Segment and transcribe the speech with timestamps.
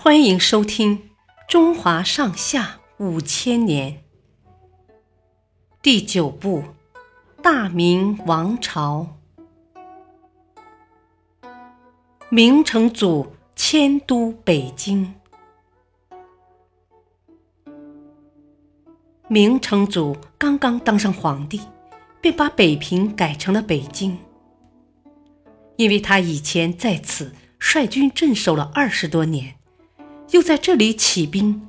[0.00, 0.96] 欢迎收听
[1.48, 3.94] 《中华上下五千年》
[5.82, 6.62] 第九部
[7.42, 9.18] 《大明王朝》。
[12.28, 15.16] 明成祖迁都北京。
[19.26, 21.60] 明成祖刚刚当上皇帝，
[22.20, 24.16] 便把北平改成了北京，
[25.74, 29.57] 因为他以前在此率军镇守了二十多年。
[30.30, 31.68] 又在这里起兵，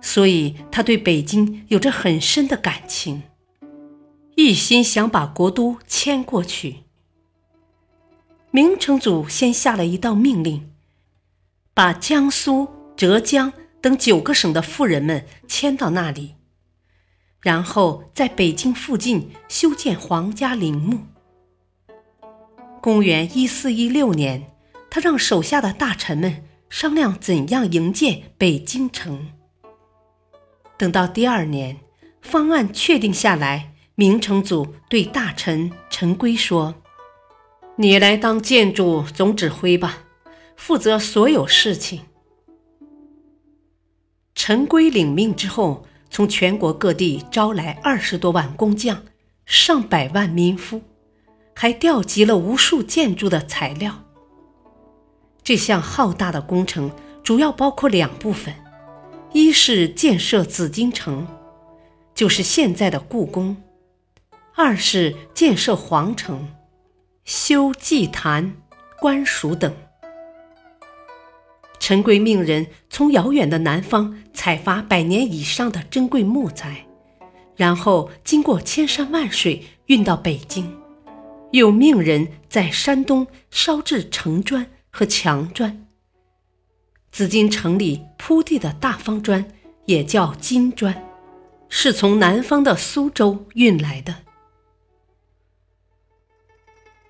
[0.00, 3.22] 所以他对北京有着很深的感情，
[4.34, 6.84] 一心想把国都迁过去。
[8.50, 10.70] 明成祖先下了一道命令，
[11.74, 16.34] 把江苏、浙江等九个省的富人们迁到那里，
[17.40, 21.00] 然后在北京附近修建皇家陵墓。
[22.80, 24.50] 公元一四一六年，
[24.90, 26.44] 他让手下的大臣们。
[26.72, 29.28] 商量怎样营建北京城。
[30.78, 31.76] 等到第二年，
[32.22, 36.74] 方案确定下来，明成祖对大臣陈规说
[37.76, 40.04] ：“你来当建筑总指挥吧，
[40.56, 42.06] 负责所有事情。”
[44.34, 49.02] 陈规领命之后，从全国各地招来二十多万工匠，
[49.44, 50.80] 上百万民夫，
[51.54, 54.04] 还调集了无数建筑的材料。
[55.44, 56.90] 这项浩大的工程
[57.22, 58.54] 主要包括两部分：
[59.32, 61.26] 一是建设紫禁城，
[62.14, 63.56] 就是现在的故宫；
[64.54, 66.48] 二是建设皇城，
[67.24, 68.54] 修祭坛、
[69.00, 69.74] 官署等。
[71.80, 76.86] 陈规命人从遥远的南方采伐百年以上的珍贵木材，
[77.56, 80.72] 然后经过千山万水运到北京，
[81.50, 84.64] 又命人在山东烧制城砖。
[84.94, 85.86] 和墙砖，
[87.10, 89.42] 紫禁城里铺地的大方砖
[89.86, 91.02] 也叫金砖，
[91.70, 94.14] 是从南方的苏州运来的。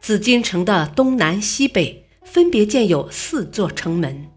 [0.00, 4.30] 紫禁城的东南西北分别建有四座城门，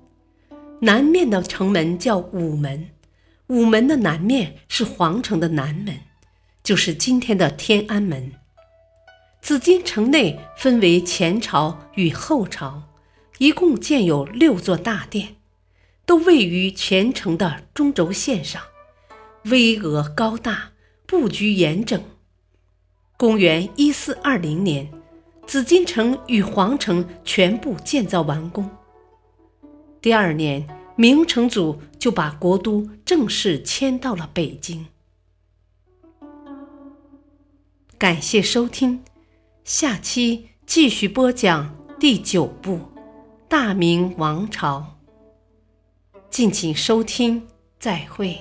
[0.81, 2.89] 南面的城门叫午门，
[3.47, 5.99] 午门的南面是皇城的南门，
[6.63, 8.33] 就是今天的天安门。
[9.41, 12.81] 紫禁城内分为前朝与后朝。
[13.39, 15.35] 一共建有六座大殿，
[16.05, 18.61] 都位于全城的中轴线上，
[19.45, 20.71] 巍峨高大，
[21.05, 22.01] 布局严整。
[23.15, 24.91] 公元一四二零年，
[25.45, 28.69] 紫禁城与皇城全部建造完工。
[30.01, 34.87] 第二年，明成祖就把国都正式迁到了北京。
[37.99, 39.03] 感谢收听，
[39.63, 42.96] 下期继续播讲第九部。
[43.49, 44.85] 大明王朝，
[46.29, 47.47] 敬请收听，
[47.79, 48.37] 再会。